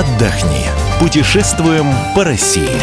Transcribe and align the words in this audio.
отдохни. 0.00 0.64
Путешествуем 0.98 1.86
по 2.14 2.24
России. 2.24 2.80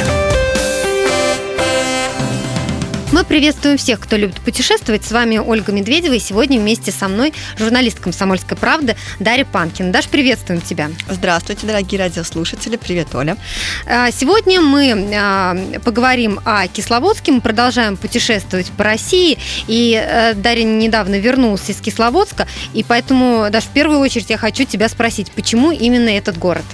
Мы 3.12 3.24
приветствуем 3.24 3.78
всех, 3.78 4.00
кто 4.00 4.18
любит 4.18 4.40
путешествовать. 4.42 5.04
С 5.04 5.12
вами 5.12 5.40
Ольга 5.40 5.72
Медведева. 5.72 6.14
И 6.14 6.20
сегодня 6.20 6.60
вместе 6.60 6.92
со 6.92 7.08
мной 7.08 7.34
журналист 7.58 8.00
«Комсомольской 8.00 8.56
правды» 8.56 8.96
Дарья 9.20 9.46
Панкин. 9.46 9.92
Даш, 9.92 10.08
приветствуем 10.10 10.62
тебя. 10.62 10.92
Здравствуйте, 11.10 11.66
дорогие 11.66 12.00
радиослушатели. 12.00 12.76
Привет, 12.76 13.16
Оля. 13.16 13.36
А, 13.88 14.12
сегодня 14.12 14.62
мы 14.62 15.10
а, 15.16 15.58
поговорим 15.84 16.40
о 16.46 16.68
Кисловодске. 16.68 17.32
Мы 17.32 17.42
продолжаем 17.42 17.98
путешествовать 17.98 18.70
по 18.78 18.84
России. 18.84 19.40
И 19.68 20.00
э, 20.00 20.36
Дарья 20.36 20.66
недавно 20.66 21.18
вернулся 21.18 21.72
из 21.72 21.82
Кисловодска. 21.82 22.48
И 22.76 22.84
поэтому, 22.84 23.48
Даш, 23.50 23.64
в 23.64 23.70
первую 23.70 24.02
очередь 24.02 24.30
я 24.30 24.38
хочу 24.38 24.66
тебя 24.66 24.88
спросить, 24.88 25.32
почему 25.32 25.72
именно 25.72 26.10
этот 26.10 26.38
город? 26.38 26.66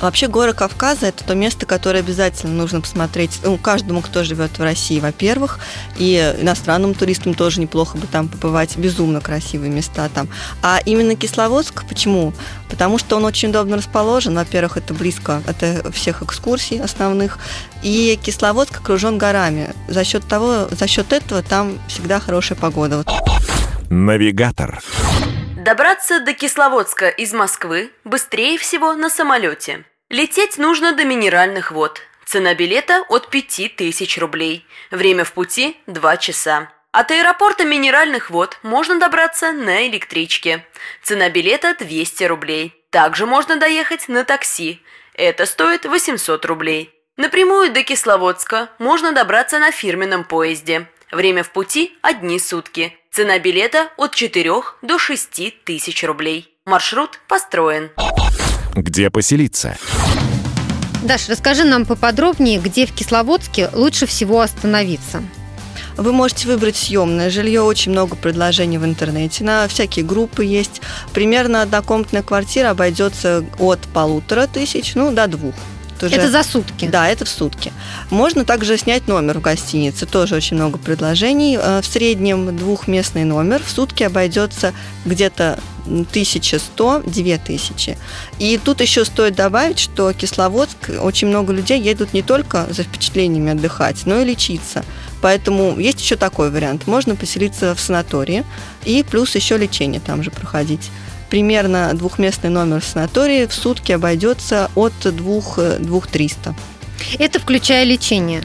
Вообще 0.00 0.28
горы 0.28 0.52
Кавказа– 0.52 1.06
это 1.08 1.24
то 1.24 1.34
место, 1.34 1.66
которое 1.66 2.00
обязательно 2.00 2.52
нужно 2.52 2.80
посмотреть 2.80 3.40
ну, 3.42 3.56
каждому, 3.56 4.02
кто 4.02 4.24
живет 4.24 4.58
в 4.58 4.62
России, 4.62 5.00
во-первых, 5.00 5.58
и 5.96 6.34
иностранным 6.40 6.94
туристам 6.94 7.34
тоже 7.34 7.60
неплохо 7.60 7.96
бы 7.96 8.06
там 8.06 8.28
побывать. 8.28 8.76
Безумно 8.76 9.20
красивые 9.20 9.70
места 9.70 10.08
там. 10.14 10.28
А 10.62 10.80
именно 10.84 11.14
Кисловодск, 11.16 11.84
почему? 11.88 12.32
Потому 12.68 12.98
что 12.98 13.16
он 13.16 13.24
очень 13.24 13.50
удобно 13.50 13.76
расположен. 13.76 14.34
Во-первых, 14.34 14.76
это 14.76 14.92
близко 14.92 15.42
от 15.46 15.94
всех 15.94 16.22
экскурсий 16.22 16.80
основных. 16.80 17.38
И 17.82 18.18
Кисловодск 18.22 18.80
окружен 18.80 19.18
горами. 19.18 19.72
За 19.88 20.04
счет 20.04 20.26
того, 20.26 20.68
за 20.70 20.86
счет 20.86 21.12
этого 21.12 21.42
там 21.42 21.78
всегда 21.88 22.20
хорошая 22.20 22.58
погода. 22.58 23.04
Навигатор. 23.88 24.80
Добраться 25.66 26.20
до 26.20 26.32
Кисловодска 26.32 27.08
из 27.08 27.32
Москвы 27.32 27.90
быстрее 28.04 28.56
всего 28.56 28.94
на 28.94 29.10
самолете. 29.10 29.84
Лететь 30.10 30.58
нужно 30.58 30.92
до 30.92 31.04
Минеральных 31.04 31.72
вод. 31.72 32.02
Цена 32.24 32.54
билета 32.54 33.04
от 33.08 33.30
5000 33.30 34.18
рублей. 34.18 34.64
Время 34.92 35.24
в 35.24 35.32
пути– 35.32 35.76
2 35.88 36.16
часа. 36.18 36.70
От 36.92 37.10
аэропорта 37.10 37.64
Минеральных 37.64 38.30
вод 38.30 38.60
можно 38.62 39.00
добраться 39.00 39.50
на 39.50 39.88
электричке. 39.88 40.64
Цена 41.02 41.30
билета– 41.30 41.74
200 41.80 42.22
рублей. 42.22 42.72
Также 42.90 43.26
можно 43.26 43.56
доехать 43.56 44.06
на 44.06 44.22
такси. 44.22 44.80
Это 45.14 45.46
стоит 45.46 45.84
800 45.84 46.44
рублей. 46.44 46.94
Напрямую 47.16 47.72
до 47.72 47.82
Кисловодска 47.82 48.68
можно 48.78 49.10
добраться 49.10 49.58
на 49.58 49.72
фирменном 49.72 50.22
поезде. 50.22 50.86
Время 51.10 51.42
в 51.42 51.50
пути– 51.50 51.98
одни 52.02 52.38
сутки. 52.38 52.96
Цена 53.16 53.38
билета 53.38 53.88
от 53.96 54.14
4 54.14 54.52
до 54.82 54.98
6 54.98 55.64
тысяч 55.64 56.04
рублей. 56.04 56.54
Маршрут 56.66 57.18
построен. 57.28 57.88
Где 58.74 59.08
поселиться? 59.08 59.78
Даша, 61.02 61.30
расскажи 61.30 61.64
нам 61.64 61.86
поподробнее, 61.86 62.58
где 62.58 62.84
в 62.84 62.92
Кисловодске 62.92 63.70
лучше 63.72 64.04
всего 64.04 64.42
остановиться. 64.42 65.22
Вы 65.96 66.12
можете 66.12 66.46
выбрать 66.46 66.76
съемное 66.76 67.30
жилье, 67.30 67.62
очень 67.62 67.92
много 67.92 68.16
предложений 68.16 68.76
в 68.76 68.84
интернете, 68.84 69.44
на 69.44 69.66
всякие 69.66 70.04
группы 70.04 70.44
есть. 70.44 70.82
Примерно 71.14 71.62
однокомнатная 71.62 72.22
квартира 72.22 72.68
обойдется 72.68 73.46
от 73.58 73.80
полутора 73.94 74.46
тысяч, 74.46 74.94
ну, 74.94 75.10
до 75.10 75.26
двух. 75.26 75.54
Это, 76.02 76.14
это 76.14 76.30
за 76.30 76.42
сутки? 76.42 76.86
Да, 76.86 77.08
это 77.08 77.24
в 77.24 77.28
сутки. 77.28 77.72
Можно 78.10 78.44
также 78.44 78.76
снять 78.78 79.08
номер 79.08 79.38
в 79.38 79.40
гостинице, 79.40 80.06
тоже 80.06 80.36
очень 80.36 80.56
много 80.56 80.78
предложений. 80.78 81.58
Э, 81.60 81.80
в 81.82 81.86
среднем 81.86 82.56
двухместный 82.56 83.24
номер 83.24 83.62
в 83.64 83.70
сутки 83.70 84.02
обойдется 84.02 84.72
где-то 85.04 85.58
1100-2000. 85.86 87.96
И 88.38 88.60
тут 88.62 88.80
еще 88.80 89.04
стоит 89.04 89.36
добавить, 89.36 89.78
что 89.78 90.12
Кисловодск, 90.12 90.90
очень 91.00 91.28
много 91.28 91.52
людей 91.52 91.80
едут 91.80 92.12
не 92.12 92.22
только 92.22 92.66
за 92.70 92.82
впечатлениями 92.82 93.52
отдыхать, 93.52 94.04
но 94.06 94.20
и 94.20 94.24
лечиться. 94.24 94.84
Поэтому 95.22 95.78
есть 95.78 96.00
еще 96.00 96.16
такой 96.16 96.50
вариант. 96.50 96.86
Можно 96.86 97.14
поселиться 97.16 97.74
в 97.74 97.80
санатории 97.80 98.44
и 98.84 99.02
плюс 99.08 99.34
еще 99.34 99.56
лечение 99.56 100.00
там 100.00 100.22
же 100.22 100.30
проходить 100.30 100.90
примерно 101.30 101.92
двухместный 101.94 102.50
номер 102.50 102.80
в 102.80 102.84
санатории 102.84 103.46
в 103.46 103.54
сутки 103.54 103.92
обойдется 103.92 104.70
от 104.74 104.92
2-300. 105.04 106.54
Это 107.18 107.38
включая 107.38 107.84
лечение? 107.84 108.42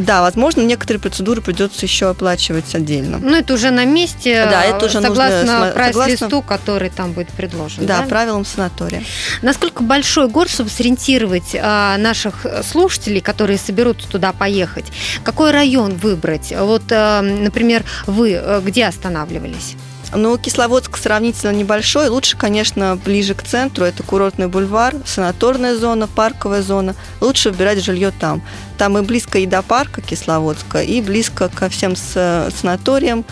Да, 0.00 0.22
возможно, 0.22 0.62
некоторые 0.62 1.00
процедуры 1.00 1.42
придется 1.42 1.84
еще 1.84 2.08
оплачивать 2.08 2.74
отдельно. 2.74 3.18
Ну, 3.18 3.36
это 3.36 3.54
уже 3.54 3.70
на 3.70 3.84
месте, 3.84 4.46
да, 4.50 4.64
это 4.64 4.86
уже 4.86 5.00
согласно 5.00 5.70
прайс-листу, 5.74 6.42
который 6.42 6.90
там 6.90 7.12
будет 7.12 7.28
предложен. 7.28 7.84
Да, 7.86 8.00
да, 8.00 8.06
правилам 8.06 8.44
санатория. 8.44 9.04
Насколько 9.42 9.82
большой 9.82 10.28
город, 10.28 10.50
чтобы 10.50 10.70
сориентировать 10.70 11.54
а, 11.60 11.96
наших 11.98 12.46
слушателей, 12.64 13.20
которые 13.20 13.58
соберутся 13.58 14.08
туда 14.08 14.32
поехать? 14.32 14.86
Какой 15.24 15.50
район 15.50 15.94
выбрать? 15.94 16.54
Вот, 16.56 16.84
а, 16.90 17.20
например, 17.20 17.84
вы 18.06 18.32
э, 18.32 18.60
где 18.64 18.86
останавливались? 18.86 19.76
Ну, 20.14 20.36
Кисловодск 20.36 20.96
сравнительно 20.98 21.52
небольшой. 21.52 22.08
Лучше, 22.08 22.36
конечно, 22.36 22.96
ближе 22.96 23.34
к 23.34 23.42
центру. 23.42 23.84
Это 23.84 24.02
курортный 24.02 24.46
бульвар, 24.46 24.94
санаторная 25.06 25.74
зона, 25.76 26.06
парковая 26.06 26.62
зона. 26.62 26.94
Лучше 27.20 27.50
выбирать 27.50 27.82
жилье 27.82 28.12
там. 28.18 28.42
Там 28.76 28.98
и 28.98 29.02
близко 29.02 29.38
и 29.38 29.46
до 29.46 29.62
парка 29.62 30.00
Кисловодска, 30.00 30.82
и 30.82 31.00
близко 31.00 31.48
ко 31.48 31.68
всем 31.68 31.96
санаториям, 31.96 33.24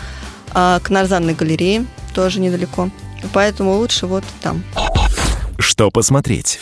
а, 0.53 0.79
к 0.79 0.89
Нарзанной 0.89 1.33
галерее 1.33 1.85
тоже 2.13 2.39
недалеко. 2.39 2.89
Поэтому 3.33 3.77
лучше 3.77 4.07
вот 4.07 4.23
там. 4.41 4.63
Что 5.59 5.91
посмотреть? 5.91 6.59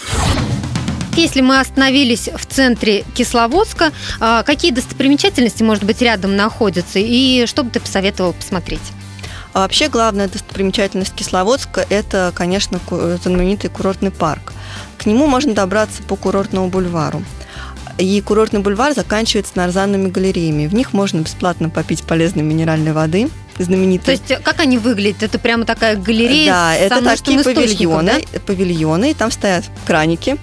Если 1.16 1.42
мы 1.42 1.60
остановились 1.60 2.30
в 2.34 2.46
центре 2.46 3.04
Кисловодска, 3.14 3.92
а, 4.20 4.44
какие 4.44 4.72
достопримечательности, 4.72 5.64
может 5.64 5.84
быть, 5.84 6.02
рядом 6.02 6.36
находятся, 6.36 7.00
и 7.00 7.46
что 7.46 7.64
бы 7.64 7.72
ты 7.72 7.80
посоветовал 7.80 8.34
посмотреть? 8.34 8.82
А 9.54 9.60
вообще 9.60 9.90
главная 9.90 10.28
достопримечательность 10.28 11.14
Кисловодска– 11.16 11.86
это, 11.90 12.32
конечно, 12.36 12.80
знаменитый 13.24 13.70
курортный 13.70 14.12
парк. 14.12 14.54
К 14.98 15.06
нему 15.06 15.28
можно 15.28 15.54
добраться 15.54 16.04
по 16.04 16.16
курортному 16.16 16.70
бульвару. 16.70 17.24
И 17.98 18.22
курортный 18.22 18.62
бульвар 18.62 18.94
заканчивается 18.94 19.54
нарзанными 19.56 20.10
галереями. 20.10 20.68
В 20.68 20.74
них 20.74 20.94
можно 20.94 21.20
бесплатно 21.20 21.70
попить 21.70 22.04
полезной 22.04 22.44
минеральной 22.44 22.94
воды, 22.94 23.30
знаменитой. 23.58 24.18
То 24.18 24.34
есть 24.34 24.44
как 24.44 24.60
они 24.60 24.78
выглядят? 24.78 25.24
Это 25.24 25.40
прямо 25.40 25.66
такая 25.66 25.98
галерея 25.98 26.52
Да, 26.52 26.76
это 26.76 27.04
такие 27.04 27.44
павильоны, 27.44 28.24
да? 28.32 28.40
павильоны, 28.40 29.12
и 29.12 29.14
там 29.14 29.32
стоят 29.32 29.66
краники, 29.86 30.38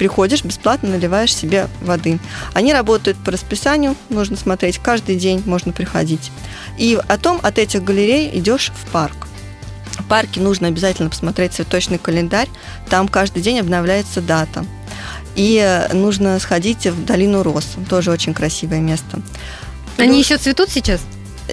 приходишь, 0.00 0.42
бесплатно 0.42 0.88
наливаешь 0.88 1.36
себе 1.36 1.68
воды. 1.82 2.18
Они 2.54 2.72
работают 2.72 3.18
по 3.18 3.30
расписанию, 3.30 3.94
нужно 4.08 4.38
смотреть 4.38 4.78
каждый 4.78 5.16
день, 5.16 5.42
можно 5.44 5.72
приходить. 5.72 6.32
И 6.78 6.98
потом 7.06 7.38
от 7.42 7.58
этих 7.58 7.84
галерей 7.84 8.30
идешь 8.32 8.72
в 8.74 8.90
парк. 8.92 9.28
В 9.98 10.08
парке 10.08 10.40
нужно 10.40 10.68
обязательно 10.68 11.10
посмотреть 11.10 11.52
цветочный 11.52 11.98
календарь, 11.98 12.48
там 12.88 13.08
каждый 13.08 13.42
день 13.42 13.60
обновляется 13.60 14.22
дата. 14.22 14.64
И 15.36 15.86
нужно 15.92 16.38
сходить 16.38 16.86
в 16.86 17.04
долину 17.04 17.42
Рос, 17.42 17.66
тоже 17.90 18.10
очень 18.10 18.32
красивое 18.32 18.80
место. 18.80 19.20
Они 19.98 20.12
ну, 20.12 20.18
еще 20.18 20.38
цветут 20.38 20.70
сейчас? 20.70 21.02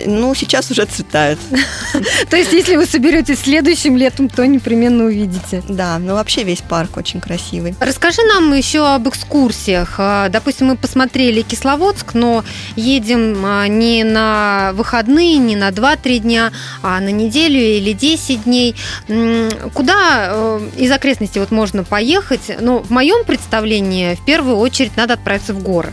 Ну, 0.06 0.35
сейчас 0.35 0.72
уже 0.72 0.85
цветают. 0.85 1.40
То 2.30 2.38
есть, 2.38 2.53
если 2.53 2.75
вы 2.75 2.85
соберетесь 2.85 3.40
следующим 3.40 3.97
летом, 3.97 4.30
то 4.30 4.46
непременно 4.46 5.06
увидите. 5.06 5.63
Да, 5.68 5.97
ну 6.00 6.13
вообще 6.13 6.44
весь 6.44 6.62
парк 6.62 6.97
очень 6.97 7.22
красивый. 7.22 7.75
Расскажи 7.80 8.22
нам 8.24 8.53
еще 8.53 8.85
об 8.85 9.08
экскурсиях. 9.08 9.96
А, 9.97 10.29
допустим, 10.29 10.67
мы 10.67 10.78
посмотрели 10.78 11.41
Кисловодск, 11.41 12.14
но 12.14 12.44
едем 12.76 13.41
а, 13.46 13.67
не 13.67 14.03
на 14.03 14.72
выходные, 14.73 15.38
не 15.38 15.55
на 15.55 15.70
2-3 15.70 16.20
дня, 16.20 16.52
а 16.82 17.00
на 17.00 17.09
неделю 17.09 17.59
или 17.59 17.93
10 17.93 18.43
дней. 18.43 18.76
Куда 19.73 20.29
э, 20.32 20.70
из 20.78 20.91
окрестностей 20.91 21.40
вот 21.40 21.52
можно 21.52 21.84
поехать? 21.84 22.52
Ну, 22.59 22.79
в 22.79 22.90
моем 22.90 23.23
представлении, 23.26 24.16
в 24.16 24.26
первую 24.26 24.58
очередь, 24.58 24.96
надо 24.97 25.14
отправиться 25.14 25.53
в 25.53 25.61
горы. 25.61 25.91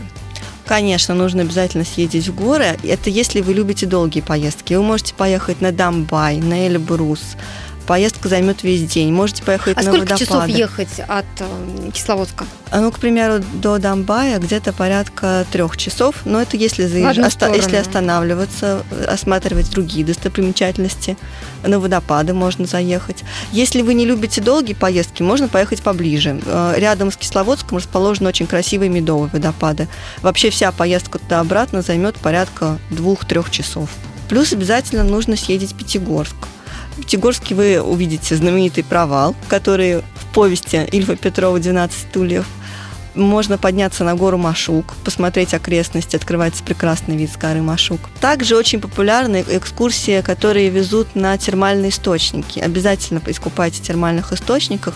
Конечно, 0.65 1.13
нужно 1.13 1.43
обязательно 1.43 1.85
съездить 1.85 2.27
в 2.27 2.35
горы. 2.35 2.77
Это 2.83 3.09
если 3.09 3.41
вы 3.41 3.53
любите 3.53 3.85
долгие 3.85 4.21
поездки. 4.21 4.73
Вы 4.73 4.81
можете 4.81 5.13
поехать 5.13 5.61
на 5.61 5.71
Дамбай, 5.71 6.37
на 6.37 6.67
Эльбрус, 6.67 7.35
Поездка 7.87 8.29
займет 8.29 8.63
весь 8.63 8.83
день. 8.83 9.13
Можете 9.13 9.43
поехать 9.43 9.77
а 9.77 9.81
на 9.81 9.91
сколько 9.91 10.13
водопады. 10.13 10.25
часов 10.25 10.47
ехать 10.47 10.99
от 11.07 11.25
э, 11.39 11.91
Кисловодска? 11.91 12.45
А, 12.71 12.81
ну, 12.81 12.91
к 12.91 12.99
примеру, 12.99 13.43
до 13.53 13.77
Дамбая 13.77 14.39
где-то 14.39 14.73
порядка 14.73 15.45
трех 15.51 15.77
часов. 15.77 16.15
Но 16.25 16.41
это 16.41 16.57
если, 16.57 16.87
заезж... 16.87 17.19
оста... 17.19 17.53
если 17.53 17.75
останавливаться, 17.75 18.83
осматривать 19.07 19.69
другие 19.69 20.03
достопримечательности. 20.03 21.15
На 21.63 21.79
водопады 21.79 22.33
можно 22.33 22.65
заехать. 22.65 23.23
Если 23.51 23.81
вы 23.81 23.93
не 23.93 24.05
любите 24.05 24.41
долгие 24.41 24.73
поездки, 24.73 25.21
можно 25.21 25.47
поехать 25.47 25.83
поближе. 25.83 26.41
Э, 26.45 26.73
рядом 26.77 27.11
с 27.11 27.17
Кисловодском 27.17 27.77
расположены 27.77 28.29
очень 28.29 28.47
красивые 28.47 28.89
медовые 28.89 29.29
водопады. 29.31 29.87
Вообще 30.23 30.49
вся 30.49 30.71
поездка 30.71 31.19
туда-обратно 31.19 31.83
займет 31.83 32.15
порядка 32.15 32.79
двух-трех 32.89 33.51
часов. 33.51 33.89
Плюс 34.27 34.53
обязательно 34.53 35.03
нужно 35.03 35.35
съездить 35.35 35.73
в 35.73 35.77
Пятигорск. 35.77 36.35
В 36.95 37.01
Пятигорске 37.01 37.55
вы 37.55 37.81
увидите 37.81 38.35
знаменитый 38.37 38.83
провал, 38.83 39.35
который 39.49 40.01
повести 40.33 40.87
Ильфа 40.91 41.17
Петрова 41.17 41.57
«12 41.57 41.91
стульев». 42.09 42.45
Можно 43.15 43.57
подняться 43.57 44.03
на 44.03 44.15
гору 44.15 44.37
Машук, 44.37 44.93
посмотреть 45.03 45.53
окрестности, 45.53 46.15
открывается 46.15 46.63
прекрасный 46.63 47.15
вид 47.15 47.31
с 47.31 47.37
горы 47.37 47.61
Машук. 47.61 47.99
Также 48.19 48.57
очень 48.57 48.79
популярны 48.81 49.43
экскурсии, 49.47 50.21
которые 50.21 50.69
везут 50.69 51.15
на 51.15 51.37
термальные 51.37 51.91
источники. 51.91 52.59
Обязательно 52.59 53.21
искупайте 53.25 53.81
в 53.81 53.85
термальных 53.85 54.33
источниках, 54.33 54.95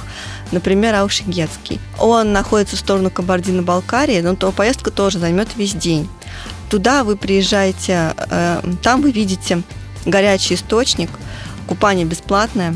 например, 0.52 0.95
Аушигетский. 0.95 1.80
Он 1.98 2.34
находится 2.34 2.75
в 2.75 2.80
сторону 2.80 3.10
Кабардино-Балкарии, 3.10 4.19
но 4.22 4.36
то 4.36 4.52
поездка 4.52 4.92
тоже 4.92 5.19
займет 5.19 5.50
весь 5.56 5.74
день. 5.74 6.10
Туда 6.69 7.06
вы 7.06 7.16
приезжаете, 7.16 8.13
э, 8.30 8.62
там 8.81 9.02
вы 9.02 9.12
видите 9.12 9.63
горячий 10.06 10.56
источник, 10.56 11.10
купание 11.69 12.04
бесплатное. 12.04 12.75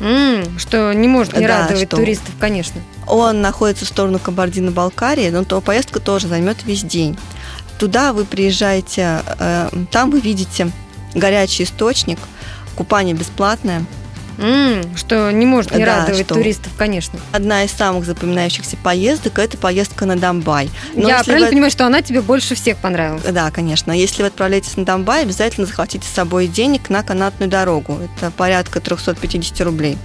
М, 0.00 0.58
что 0.58 0.94
не 0.94 1.08
может 1.08 1.36
не 1.36 1.46
Да, 1.46 1.58
радовать 1.64 1.88
что- 1.88 1.96
туристов, 1.98 2.30
конечно. 2.40 2.80
Он 3.06 3.42
находится 3.42 3.84
в 3.84 3.88
сторону 3.88 4.18
Кабардино-Балкарии, 4.18 5.28
но 5.28 5.44
то 5.44 5.60
поездка 5.60 6.00
тоже 6.00 6.26
займет 6.26 6.64
весь 6.64 6.82
день. 6.82 7.18
Туда 7.78 8.14
вы 8.14 8.24
приезжаете, 8.24 9.20
э, 9.38 9.68
там 9.90 10.10
вы 10.10 10.20
видите 10.20 10.70
горячий 11.14 11.64
источник, 11.64 12.18
купание 12.76 13.14
бесплатное. 13.14 13.84
М, 14.40 14.96
что 14.96 15.30
не 15.30 15.44
может 15.46 15.72
не 15.72 15.84
Да, 15.84 15.98
радовать 16.00 16.24
что- 16.26 16.34
туристов, 16.34 16.72
конечно. 16.76 17.18
Одна 17.32 17.64
из 17.64 17.70
самых 17.72 18.04
запоминающихся 18.06 18.76
поездок– 18.76 19.38
это 19.40 19.58
поездка 19.58 20.06
на 20.06 20.16
Домбай. 20.16 20.70
Но 20.94 21.08
Я 21.08 21.22
правильно 21.22 21.46
вы- 21.46 21.52
понимаю, 21.52 21.70
что 21.70 21.86
она 21.86 22.00
тебе 22.02 22.22
больше 22.22 22.54
всех 22.54 22.78
понравилась? 22.78 23.22
Да, 23.22 23.50
конечно. 23.50 23.92
Если 23.92 24.22
вы 24.22 24.28
отправляетесь 24.28 24.76
на 24.76 24.84
Домбай, 24.84 25.22
обязательно 25.22 25.66
захватите 25.66 26.06
с 26.06 26.10
собой 26.10 26.46
денег 26.46 26.88
на 26.90 27.02
канатную 27.02 27.50
дорогу. 27.50 27.98
Это 28.16 28.30
порядка 28.30 28.80
350 28.80 29.60
рублей. 29.60 29.98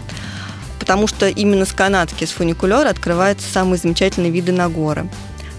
Потому 0.79 1.07
что 1.07 1.27
именно 1.27 1.65
с 1.65 1.71
канатки, 1.73 2.25
с 2.25 2.31
фуникулера 2.31 2.89
открываются 2.89 3.47
самые 3.51 3.77
замечательные 3.79 4.31
виды 4.31 4.51
на 4.51 4.69
горы. 4.69 5.07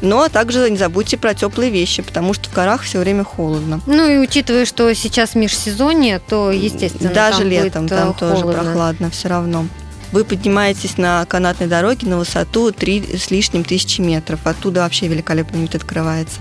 Но 0.02 0.28
также 0.28 0.68
не 0.70 0.76
забудьте 0.76 1.16
про 1.16 1.34
теплые 1.34 1.70
вещи, 1.70 2.02
потому 2.02 2.34
что 2.34 2.50
в 2.50 2.52
горах 2.52 2.82
все 2.82 2.98
время 2.98 3.24
холодно. 3.24 3.80
Ну 3.86 4.08
и 4.08 4.18
учитывая, 4.18 4.64
что 4.66 4.92
сейчас 4.94 5.34
межсезонье, 5.34 6.18
то, 6.18 6.50
естественно, 6.50 7.12
Даже 7.12 7.38
там 7.38 7.48
летом 7.48 7.82
будет, 7.86 7.92
э, 7.92 7.96
там 7.96 8.14
тоже 8.14 8.42
холодно. 8.42 8.62
прохладно 8.62 9.10
все 9.10 9.28
равно. 9.28 9.66
Вы 10.12 10.24
поднимаетесь 10.24 10.98
на 10.98 11.24
канатной 11.26 11.66
дороге 11.66 12.06
на 12.06 12.18
высоту 12.18 12.70
3 12.72 13.16
с 13.18 13.30
лишним 13.30 13.64
тысячи 13.64 14.00
метров. 14.00 14.40
Оттуда 14.46 14.80
вообще 14.80 15.08
великолепный 15.08 15.62
вид 15.62 15.74
открывается. 15.74 16.40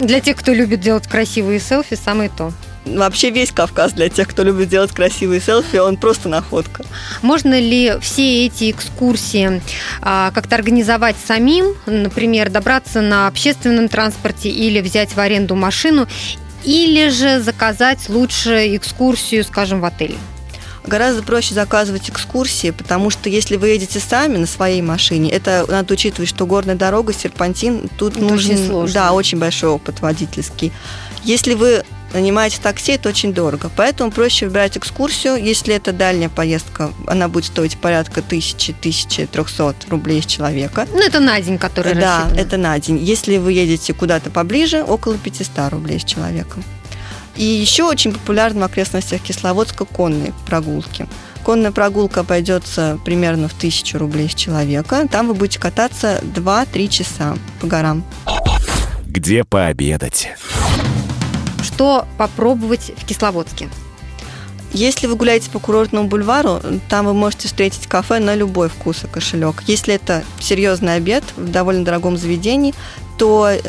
Для 0.00 0.20
тех, 0.20 0.36
кто 0.36 0.52
любит 0.52 0.80
делать 0.80 1.06
красивые 1.06 1.60
селфи, 1.60 1.94
самое 2.02 2.30
то. 2.34 2.52
Вообще 2.84 3.30
весь 3.30 3.50
Кавказ 3.50 3.92
для 3.92 4.08
тех, 4.08 4.28
кто 4.28 4.42
любит 4.42 4.68
делать 4.68 4.92
красивые 4.92 5.40
селфи, 5.40 5.76
он 5.76 5.96
просто 5.96 6.28
находка. 6.28 6.84
Можно 7.22 7.58
ли 7.58 7.94
все 8.00 8.46
эти 8.46 8.70
экскурсии 8.70 9.62
а, 10.02 10.30
как-то 10.32 10.54
организовать 10.56 11.16
самим, 11.24 11.74
например, 11.86 12.50
добраться 12.50 13.00
на 13.00 13.26
общественном 13.26 13.88
транспорте 13.88 14.50
или 14.50 14.80
взять 14.80 15.14
в 15.14 15.18
аренду 15.18 15.54
машину, 15.56 16.06
или 16.62 17.08
же 17.08 17.40
заказать 17.40 18.08
лучше 18.08 18.76
экскурсию, 18.76 19.44
скажем, 19.44 19.80
в 19.80 19.84
отеле? 19.84 20.16
Гораздо 20.86 21.22
проще 21.22 21.54
заказывать 21.54 22.10
экскурсии, 22.10 22.70
потому 22.70 23.08
что 23.08 23.30
если 23.30 23.56
вы 23.56 23.68
едете 23.68 24.00
сами 24.00 24.36
на 24.36 24.46
своей 24.46 24.82
машине, 24.82 25.30
это 25.30 25.64
надо 25.66 25.94
учитывать, 25.94 26.28
что 26.28 26.44
горная 26.44 26.74
дорога, 26.74 27.14
серпантин, 27.14 27.88
тут 27.96 28.16
Это 28.16 28.24
нужен 28.26 28.52
очень 28.52 28.66
сложно. 28.66 28.94
да, 28.94 29.12
очень 29.12 29.38
большой 29.38 29.70
опыт 29.70 30.02
водительский. 30.02 30.72
Если 31.22 31.54
вы 31.54 31.84
нанимаете 32.14 32.58
такси, 32.62 32.92
это 32.92 33.08
очень 33.08 33.34
дорого. 33.34 33.70
Поэтому 33.76 34.10
проще 34.10 34.46
выбирать 34.46 34.76
экскурсию. 34.76 35.36
Если 35.36 35.74
это 35.74 35.92
дальняя 35.92 36.28
поездка, 36.28 36.90
она 37.06 37.28
будет 37.28 37.46
стоить 37.46 37.76
порядка 37.76 38.20
1000-1300 38.20 39.74
рублей 39.90 40.22
с 40.22 40.26
человека. 40.26 40.86
Ну, 40.92 41.00
это 41.00 41.20
на 41.20 41.40
день, 41.40 41.58
который 41.58 41.94
да, 41.94 42.20
рассчитан. 42.20 42.38
это 42.38 42.56
на 42.56 42.78
день. 42.78 42.98
Если 42.98 43.36
вы 43.36 43.52
едете 43.52 43.92
куда-то 43.92 44.30
поближе, 44.30 44.82
около 44.82 45.18
500 45.18 45.70
рублей 45.70 46.00
с 46.00 46.04
человека. 46.04 46.58
И 47.36 47.44
еще 47.44 47.84
очень 47.84 48.12
популярны 48.12 48.60
в 48.60 48.64
окрестностях 48.64 49.20
Кисловодска 49.20 49.84
конные 49.84 50.32
прогулки. 50.46 51.06
Конная 51.44 51.72
прогулка 51.72 52.20
обойдется 52.20 52.98
примерно 53.04 53.48
в 53.48 53.52
1000 53.54 53.98
рублей 53.98 54.30
с 54.30 54.34
человека. 54.34 55.06
Там 55.10 55.28
вы 55.28 55.34
будете 55.34 55.58
кататься 55.58 56.20
2-3 56.22 56.88
часа 56.88 57.36
по 57.60 57.66
горам. 57.66 58.04
Где 59.04 59.44
пообедать? 59.44 60.28
Что 61.74 62.06
попробовать 62.18 62.92
в 62.96 63.04
Кисловодске? 63.04 63.68
Если 64.72 65.08
вы 65.08 65.16
гуляете 65.16 65.50
по 65.50 65.58
курортному 65.58 66.06
бульвару, 66.06 66.60
там 66.88 67.06
вы 67.06 67.14
можете 67.14 67.48
встретить 67.48 67.88
кафе 67.88 68.20
на 68.20 68.36
любой 68.36 68.68
вкус 68.68 69.02
и 69.02 69.08
кошелек. 69.08 69.56
Если 69.66 69.92
это 69.92 70.22
серьезный 70.38 70.94
обед 70.94 71.24
в 71.36 71.50
довольно 71.50 71.84
дорогом 71.84 72.16
заведении, 72.16 72.74
то 73.18 73.48
э, 73.50 73.60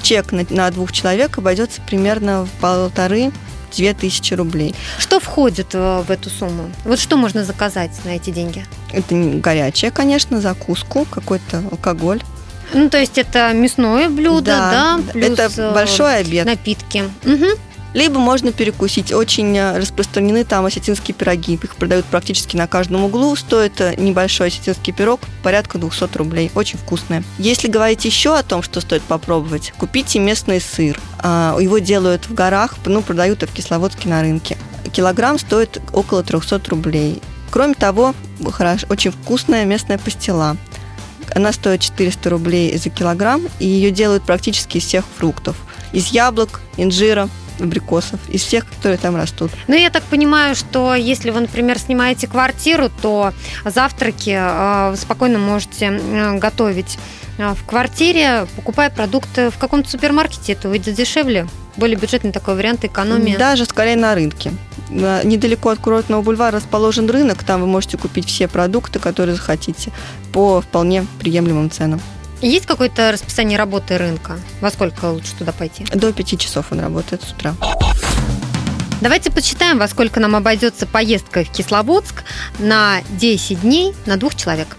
чек 0.00 0.30
на, 0.30 0.70
двух 0.70 0.92
человек 0.92 1.38
обойдется 1.38 1.80
примерно 1.82 2.44
в 2.44 2.50
полторы-две 2.60 3.94
тысячи 3.94 4.34
рублей. 4.34 4.76
Что 4.98 5.18
входит 5.18 5.70
э, 5.72 6.04
в 6.06 6.10
эту 6.10 6.30
сумму? 6.30 6.70
Вот 6.84 7.00
что 7.00 7.16
можно 7.16 7.44
заказать 7.44 7.90
на 8.04 8.10
эти 8.10 8.30
деньги? 8.30 8.64
Это 8.92 9.12
горячее, 9.12 9.90
конечно, 9.90 10.40
закуску, 10.40 11.04
какой-то 11.04 11.64
алкоголь. 11.72 12.22
Ну, 12.72 12.88
то 12.88 12.98
есть 12.98 13.18
это 13.18 13.52
мясное 13.52 14.08
блюдо, 14.08 14.52
да, 14.52 15.00
плюс 15.12 15.38
это 15.38 15.72
большой 15.72 16.18
обед. 16.18 16.46
напитки. 16.46 17.04
Мгм. 17.24 17.48
Либо 17.92 18.20
можно 18.20 18.52
перекусить. 18.52 19.12
Очень 19.12 19.56
э, 19.56 19.78
распространены 19.78 20.44
там 20.44 20.64
осетинские 20.64 21.14
пироги. 21.14 21.54
Их 21.54 21.74
продают 21.74 22.06
практически 22.06 22.56
на 22.56 22.66
каждом 22.68 23.04
углу. 23.04 23.34
Стоит 23.34 23.80
э, 23.80 23.94
небольшой 23.96 24.46
осетинский 24.46 24.92
пирог 24.92 25.20
порядка 25.42 25.78
200 25.78 26.16
рублей. 26.16 26.52
Очень 26.54 26.78
вкусное. 26.78 27.24
Если 27.38 27.66
говорить 27.68 28.04
еще 28.04 28.36
о 28.36 28.42
том, 28.44 28.62
что 28.62 28.80
стоит 28.80 29.02
попробовать, 29.02 29.72
купите 29.76 30.20
местный 30.20 30.60
сыр. 30.60 31.00
А, 31.18 31.56
Его 31.58 31.78
делают 31.78 32.28
в 32.28 32.34
горах, 32.34 32.76
ну, 32.86 33.02
продают 33.02 33.42
и 33.42 33.46
в 33.46 33.52
Кисловодске 33.52 34.08
на 34.08 34.20
рынке. 34.22 34.56
Килограмм 34.92 35.38
стоит 35.38 35.80
около 35.92 36.22
300 36.22 36.62
рублей. 36.68 37.20
Кроме 37.50 37.74
того, 37.74 38.14
хорош, 38.52 38.84
очень 38.88 39.10
вкусная 39.10 39.64
местная 39.64 39.98
пастила. 39.98 40.56
Она 41.34 41.52
стоит 41.52 41.80
400 41.80 42.30
рублей 42.30 42.76
за 42.76 42.90
килограмм, 42.90 43.42
и 43.58 43.66
ее 43.66 43.90
делают 43.90 44.24
практически 44.24 44.78
из 44.78 44.84
всех 44.84 45.04
фруктов. 45.18 45.56
Из 45.92 46.08
яблок, 46.08 46.60
инжира, 46.76 47.28
абрикосов, 47.60 48.20
из 48.28 48.42
всех, 48.42 48.66
которые 48.68 48.98
там 48.98 49.16
растут. 49.16 49.50
Ну, 49.68 49.74
я 49.74 49.90
так 49.90 50.02
понимаю, 50.04 50.54
что 50.54 50.94
если 50.94 51.30
вы, 51.30 51.40
например, 51.40 51.78
снимаете 51.78 52.26
квартиру, 52.26 52.90
то 53.02 53.32
завтраки 53.64 54.36
э, 54.38 54.96
спокойно 54.96 55.38
можете 55.38 55.86
э, 55.86 56.38
готовить 56.38 56.98
э, 57.38 57.54
в 57.54 57.64
квартире, 57.66 58.46
покупая 58.56 58.90
продукты 58.90 59.50
в 59.50 59.58
каком-то 59.58 59.90
супермаркете. 59.90 60.54
Это 60.54 60.68
выйдет 60.68 60.94
дешевле. 60.94 61.46
Более 61.76 61.96
бюджетный 61.96 62.32
такой 62.32 62.56
вариант 62.56 62.84
экономия. 62.84 63.38
Даже 63.38 63.64
скорее 63.64 63.96
на 63.96 64.14
рынке. 64.14 64.52
На- 64.90 65.22
Недалеко 65.22 65.70
от 65.70 65.78
курортного 65.78 66.22
бульвара 66.22 66.56
расположен 66.56 67.08
рынок, 67.08 67.44
там 67.44 67.60
вы 67.60 67.66
можете 67.66 67.96
купить 67.96 68.26
все 68.28 68.48
продукты, 68.48 68.98
которые 68.98 69.36
захотите, 69.36 69.92
по 70.32 70.60
вполне 70.60 71.06
приемлемым 71.18 71.70
ценам. 71.70 72.00
Есть 72.42 72.66
какое-то 72.66 73.12
расписание 73.12 73.58
работы 73.58 73.98
рынка? 73.98 74.38
Во 74.60 74.70
сколько 74.70 75.06
лучше 75.06 75.34
туда 75.38 75.52
пойти? 75.52 75.84
До 75.92 76.12
5 76.12 76.40
часов 76.40 76.66
он 76.70 76.80
работает 76.80 77.22
с 77.22 77.32
утра. 77.32 77.54
Давайте 79.00 79.30
посчитаем, 79.30 79.78
во 79.78 79.88
сколько 79.88 80.20
нам 80.20 80.36
обойдется 80.36 80.86
поездка 80.86 81.44
в 81.44 81.50
Кисловодск 81.50 82.22
на 82.58 83.00
10 83.10 83.62
дней 83.62 83.94
на 84.06 84.16
двух 84.16 84.34
человек. 84.34 84.76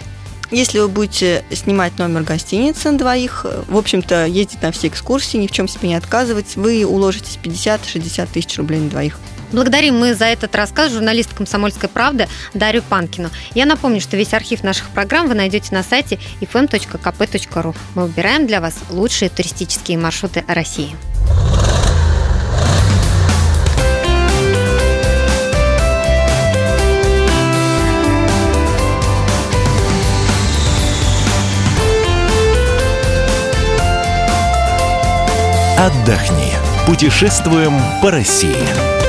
Если 0.51 0.79
вы 0.79 0.89
будете 0.89 1.45
снимать 1.51 1.97
номер 1.97 2.23
гостиницы 2.23 2.91
на 2.91 2.97
двоих, 2.97 3.45
э, 3.45 3.63
в 3.69 3.77
общем-то, 3.77 4.25
ездить 4.25 4.61
на 4.61 4.71
все 4.73 4.89
экскурсии, 4.89 5.37
ни 5.37 5.47
в 5.47 5.51
чем 5.51 5.67
себе 5.69 5.87
не 5.87 5.95
отказывать, 5.95 6.57
вы 6.57 6.83
уложитесь 6.83 7.39
50-60 7.41 8.27
тысяч 8.33 8.57
рублей 8.57 8.81
на 8.81 8.89
двоих. 8.89 9.17
Благодарим 9.51 9.99
мы 9.99 10.13
за 10.13 10.25
этот 10.25 10.55
рассказ 10.55 10.91
журналист 10.91 11.33
«Комсомольской 11.33 11.89
правды» 11.89 12.27
Дарью 12.53 12.83
Панкину. 12.83 13.29
Я 13.53 13.65
напомню, 13.65 13.99
что 13.99 14.17
весь 14.17 14.33
архив 14.33 14.63
наших 14.63 14.89
программ 14.89 15.27
вы 15.27 15.35
найдете 15.35 15.73
на 15.73 15.83
сайте 15.83 16.19
fm.kp.ru. 16.39 17.75
Мы 17.95 18.03
выбираем 18.03 18.47
для 18.47 18.61
вас 18.61 18.75
лучшие 18.89 19.29
туристические 19.29 19.97
маршруты 19.97 20.43
России. 20.47 20.95
Отдохни. 35.77 36.53
Путешествуем 36.85 37.73
по 38.03 38.11
России. 38.11 39.00